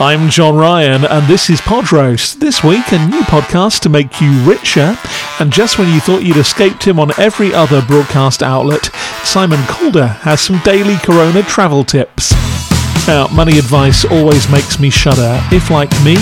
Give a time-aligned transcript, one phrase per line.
[0.00, 2.38] I'm John Ryan, and this is Podroast.
[2.38, 4.96] This week, a new podcast to make you richer.
[5.38, 8.86] And just when you thought you'd escaped him on every other broadcast outlet,
[9.24, 12.32] Simon Calder has some daily Corona travel tips.
[13.10, 15.40] Now, money advice always makes me shudder.
[15.50, 16.16] If, like me,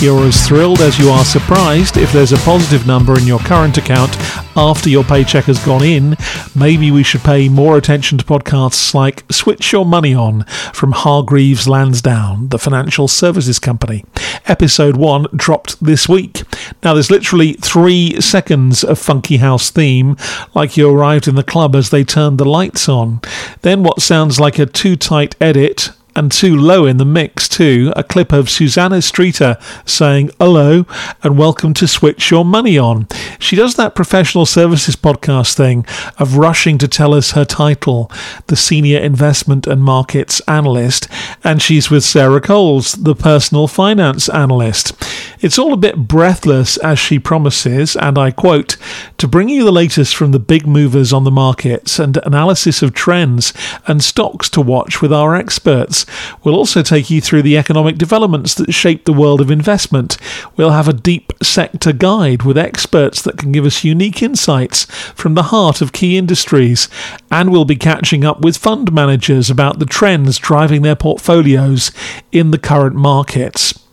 [0.00, 3.78] you're as thrilled as you are surprised if there's a positive number in your current
[3.78, 4.16] account
[4.56, 6.16] after your paycheck has gone in,
[6.52, 11.68] maybe we should pay more attention to podcasts like Switch Your Money On from Hargreaves
[11.68, 14.04] Lansdown, the financial services company.
[14.46, 16.42] Episode 1 dropped this week.
[16.82, 20.16] Now, there's literally three seconds of Funky House theme,
[20.52, 23.20] like you arrived in the club as they turned the lights on.
[23.62, 27.92] Then what sounds like a too tight edit and too low in the mix too,
[27.96, 30.86] a clip of Susannah Streeter saying hello
[31.22, 33.06] and welcome to Switch Your Money On.
[33.38, 35.84] She does that professional services podcast thing
[36.18, 38.10] of rushing to tell us her title,
[38.46, 41.08] the Senior Investment and Markets Analyst,
[41.42, 44.92] and she's with Sarah Coles, the Personal Finance Analyst.
[45.40, 48.76] It's all a bit breathless as she promises, and I quote,
[49.18, 52.94] to bring you the latest from the big movers on the markets and analysis of
[52.94, 53.52] trends
[53.86, 56.03] and stocks to watch with our experts.
[56.42, 60.16] We'll also take you through the economic developments that shape the world of investment.
[60.56, 65.34] We'll have a deep sector guide with experts that can give us unique insights from
[65.34, 66.88] the heart of key industries.
[67.30, 71.90] And we'll be catching up with fund managers about the trends driving their portfolios
[72.32, 73.83] in the current markets.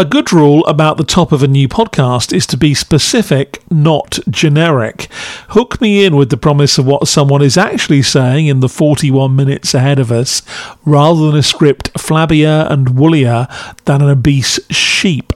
[0.00, 4.18] A good rule about the top of a new podcast is to be specific, not
[4.30, 5.12] generic.
[5.48, 9.36] Hook me in with the promise of what someone is actually saying in the 41
[9.36, 10.40] minutes ahead of us,
[10.86, 13.46] rather than a script flabbier and woollier
[13.84, 15.34] than an obese sheep.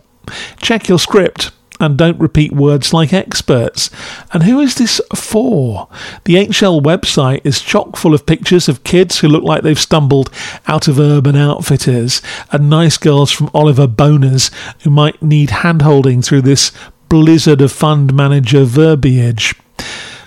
[0.56, 1.50] Check your script
[1.80, 3.90] and don't repeat words like experts.
[4.32, 5.88] And who is this for?
[6.24, 10.30] The HL website is chock full of pictures of kids who look like they've stumbled
[10.66, 14.50] out of Urban Outfitters and nice girls from Oliver Bonas
[14.82, 16.70] who might need handholding through this
[17.08, 19.54] blizzard of fund manager verbiage.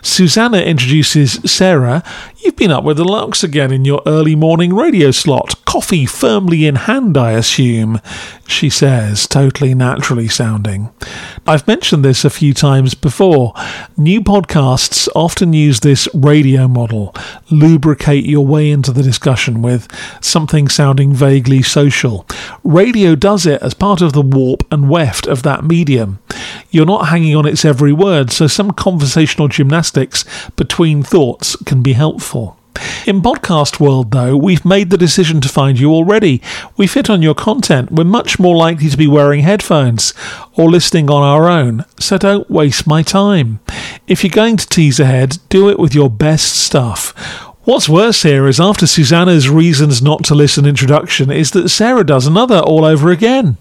[0.02, 2.04] Susannah introduces Sarah.
[2.40, 5.66] You've been up with the larks again in your early morning radio slot.
[5.66, 8.00] Coffee firmly in hand, I assume,
[8.48, 10.94] she says, totally naturally sounding.
[11.48, 13.54] I've mentioned this a few times before.
[13.98, 17.14] New podcasts often use this radio model,
[17.50, 19.88] lubricate your way into the discussion with
[20.22, 22.26] something sounding vaguely social.
[22.64, 26.20] Radio does it as part of the warp and weft of that medium.
[26.70, 30.24] You're not hanging on its every word, so some conversational gymnastics
[30.56, 32.27] between thoughts can be helpful.
[33.06, 36.42] In podcast world though, we've made the decision to find you already.
[36.76, 37.92] We fit on your content.
[37.92, 40.14] We're much more likely to be wearing headphones
[40.54, 43.60] or listening on our own, so don't waste my time.
[44.08, 47.14] If you're going to tease ahead, do it with your best stuff.
[47.64, 52.28] What's worse here is after Susannah's reasons not to listen introduction is that Sarah does
[52.28, 53.58] another all over again.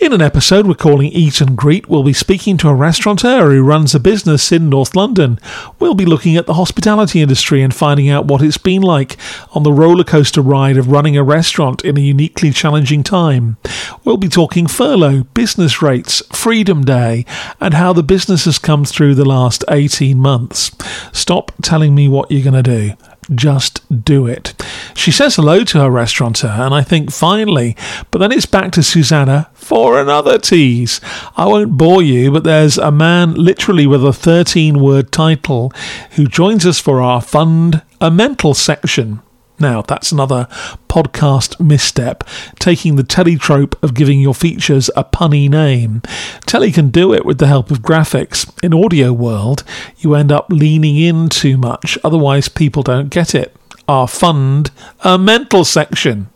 [0.00, 3.62] In an episode we're calling Eat and Greet, we'll be speaking to a restaurateur who
[3.62, 5.38] runs a business in North London.
[5.78, 9.18] We'll be looking at the hospitality industry and finding out what it's been like
[9.50, 13.58] on the roller coaster ride of running a restaurant in a uniquely challenging time.
[14.02, 17.26] We'll be talking furlough, business rates, Freedom Day,
[17.60, 20.70] and how the business has come through the last 18 months.
[21.12, 22.96] Stop telling me what you're going to do
[23.34, 24.54] just do it.
[24.94, 27.76] She says hello to her restaurateur, and I think finally,
[28.10, 31.00] but then it's back to Susannah for another tease.
[31.36, 35.72] I won't bore you, but there's a man literally with a 13 word title
[36.12, 39.20] who joins us for our fund a mental section.
[39.60, 40.48] Now, that's another
[40.88, 42.24] podcast misstep,
[42.58, 46.00] taking the telly trope of giving your features a punny name.
[46.46, 48.50] Telly can do it with the help of graphics.
[48.62, 49.62] In audio world,
[49.98, 53.54] you end up leaning in too much, otherwise people don't get it.
[53.90, 54.70] Our fund,
[55.00, 56.28] a mental section.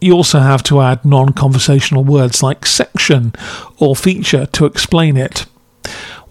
[0.00, 3.34] You also have to add non conversational words like section
[3.78, 5.46] or feature to explain it.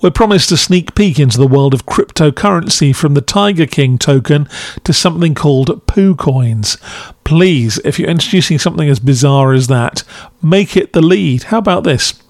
[0.02, 4.50] We're promised a sneak peek into the world of cryptocurrency from the Tiger King token
[4.84, 6.76] to something called Poo Coins.
[7.24, 10.04] Please, if you're introducing something as bizarre as that,
[10.44, 11.44] make it the lead.
[11.44, 12.22] How about this?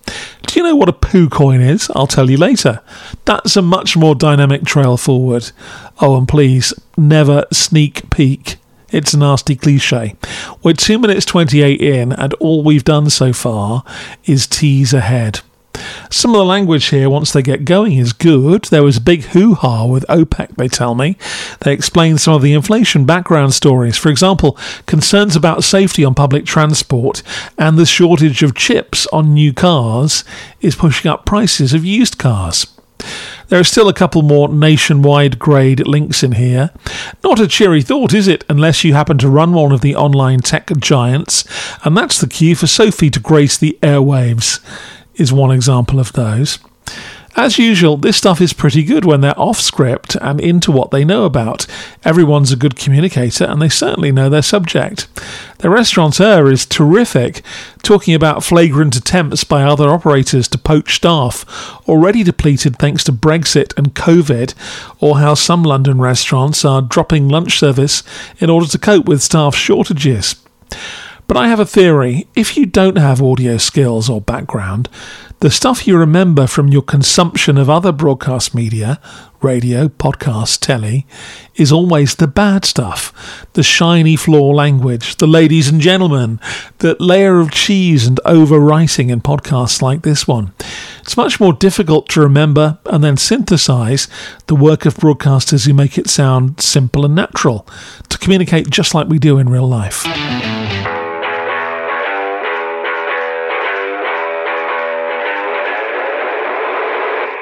[0.47, 1.91] Do you know what a poo coin is?
[1.95, 2.81] I'll tell you later.
[3.25, 5.51] That's a much more dynamic trail forward.
[6.01, 8.57] Oh, and please, never sneak peek
[8.91, 10.15] It's a nasty cliche.
[10.63, 13.83] We're 2 minutes 28 in, and all we've done so far
[14.25, 15.41] is tease ahead.
[16.09, 18.65] Some of the language here, once they get going, is good.
[18.65, 21.17] There was a big hoo ha with OPEC, they tell me.
[21.61, 23.97] They explain some of the inflation background stories.
[23.97, 27.23] For example, concerns about safety on public transport
[27.57, 30.23] and the shortage of chips on new cars
[30.61, 32.67] is pushing up prices of used cars.
[33.47, 36.71] There are still a couple more nationwide grade links in here.
[37.23, 40.39] Not a cheery thought, is it, unless you happen to run one of the online
[40.39, 41.45] tech giants,
[41.83, 44.59] and that's the cue for Sophie to grace the airwaves
[45.19, 46.59] is one example of those.
[47.35, 51.05] As usual, this stuff is pretty good when they're off script and into what they
[51.05, 51.67] know about.
[52.03, 55.07] Everyone's a good communicator and they certainly know their subject.
[55.59, 57.41] The restaurateur is terrific,
[57.83, 61.45] talking about flagrant attempts by other operators to poach staff,
[61.87, 64.53] already depleted thanks to Brexit and COVID,
[64.99, 68.03] or how some London restaurants are dropping lunch service
[68.39, 70.35] in order to cope with staff shortages.
[71.29, 74.89] But I have a theory if you don't have audio skills or background,
[75.41, 78.99] the stuff you remember from your consumption of other broadcast media,
[79.39, 81.05] radio, podcast, telly,
[81.53, 83.45] is always the bad stuff.
[83.53, 86.39] The shiny floor language, the ladies and gentlemen,
[86.79, 90.51] the layer of cheese and overwriting in podcasts like this one.
[91.01, 94.07] It's much more difficult to remember and then synthesize
[94.47, 97.67] the work of broadcasters who make it sound simple and natural,
[98.09, 100.07] to communicate just like we do in real life.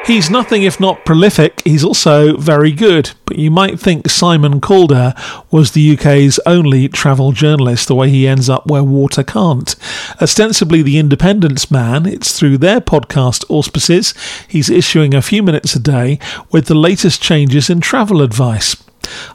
[0.07, 3.11] He's nothing if not prolific, he's also very good.
[3.25, 5.13] But you might think Simon Calder
[5.51, 9.75] was the UK's only travel journalist, the way he ends up where water can't.
[10.21, 14.13] Ostensibly the Independent's man, it's through their podcast auspices
[14.47, 16.19] he's issuing a few minutes a day
[16.53, 18.81] with the latest changes in travel advice.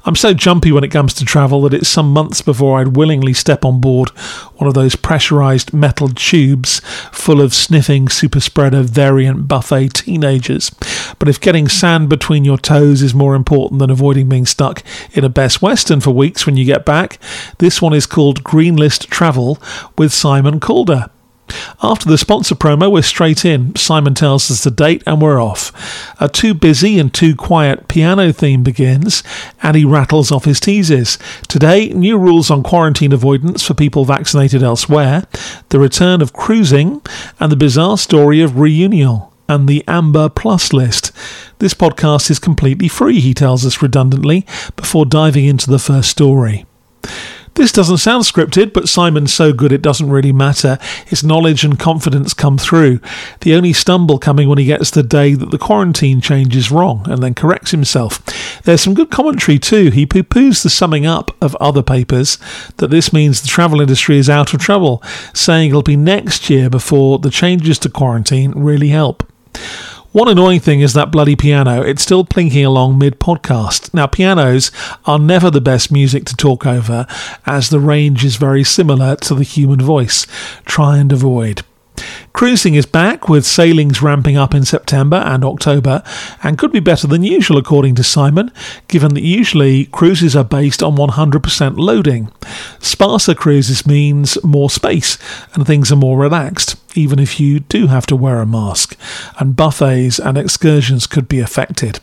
[0.04, 3.32] I'm so jumpy when it comes to travel that it's some months before I'd willingly
[3.32, 4.10] step on board
[4.56, 6.80] one of those pressurized metal tubes
[7.10, 10.70] full of sniffing super spreader variant buffet teenagers.
[11.18, 14.82] But if getting sand between your toes is more important than avoiding being stuck
[15.12, 17.18] in a Best Western for weeks when you get back,
[17.58, 19.60] this one is called Green List Travel
[19.96, 21.10] with Simon Calder.
[21.82, 23.74] After the sponsor promo, we're straight in.
[23.74, 25.72] Simon tells us the date and we're off.
[26.20, 29.22] A too busy and too quiet piano theme begins,
[29.62, 31.18] and he rattles off his teases.
[31.48, 35.26] Today, new rules on quarantine avoidance for people vaccinated elsewhere,
[35.70, 37.02] the return of cruising,
[37.40, 41.12] and the bizarre story of Reunion and the Amber Plus list.
[41.58, 44.46] This podcast is completely free, he tells us redundantly,
[44.76, 46.64] before diving into the first story.
[47.54, 50.78] This doesn't sound scripted, but Simon's so good it doesn't really matter.
[51.06, 53.00] His knowledge and confidence come through.
[53.40, 57.04] The only stumble coming when he gets the day that the quarantine change is wrong
[57.10, 58.24] and then corrects himself.
[58.62, 59.90] There's some good commentary too.
[59.90, 62.38] He poo poos the summing up of other papers
[62.78, 65.02] that this means the travel industry is out of trouble,
[65.34, 69.30] saying it'll be next year before the changes to quarantine really help.
[70.12, 71.80] One annoying thing is that bloody piano.
[71.80, 73.94] It's still plinking along mid podcast.
[73.94, 74.70] Now, pianos
[75.06, 77.06] are never the best music to talk over,
[77.46, 80.26] as the range is very similar to the human voice.
[80.66, 81.62] Try and avoid.
[82.32, 86.02] Cruising is back with sailings ramping up in September and October
[86.42, 88.50] and could be better than usual according to Simon,
[88.88, 92.32] given that usually cruises are based on 100% loading.
[92.80, 95.18] Sparser cruises means more space
[95.54, 98.96] and things are more relaxed, even if you do have to wear a mask,
[99.38, 102.00] and buffets and excursions could be affected.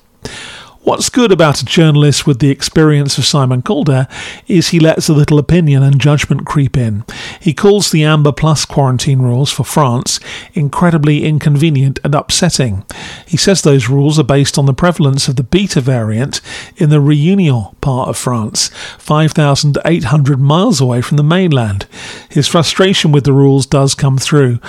[0.82, 4.08] What's good about a journalist with the experience of Simon Calder
[4.48, 7.04] is he lets a little opinion and judgment creep in.
[7.42, 10.22] He calls the Amber Plus quarantine rules for France
[10.54, 12.86] incredibly inconvenient and upsetting.
[13.28, 16.40] He says those rules are based on the prevalence of the beta variant
[16.78, 18.70] in the Réunion part of France,
[19.00, 21.88] 5,800 miles away from the mainland.
[22.30, 24.60] His frustration with the rules does come through.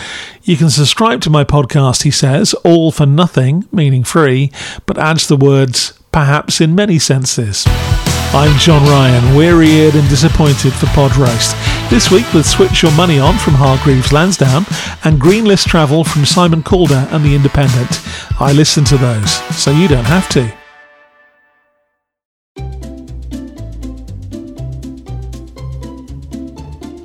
[0.43, 4.50] You can subscribe to my podcast, he says, all for nothing, meaning free,
[4.87, 7.64] but adds the words perhaps in many senses.
[8.33, 11.57] I'm John Ryan, weary eared and disappointed for Pod Roast.
[11.90, 14.64] This week with Switch Your Money On from Hargreaves Lansdown
[15.05, 18.00] and Green List Travel from Simon Calder and The Independent.
[18.40, 20.52] I listen to those, so you don't have to.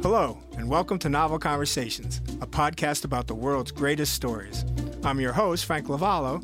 [0.02, 4.64] Hello, and welcome to Novel Conversations, a podcast about the world's greatest stories.
[5.04, 6.44] I'm your host, Frank Lavallo,